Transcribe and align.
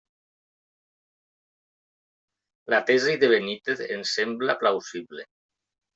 La 2.75 2.81
tesi 2.87 3.15
de 3.25 3.29
Benítez 3.35 3.87
ens 3.97 4.17
sembla 4.21 4.57
plausible. 4.65 5.29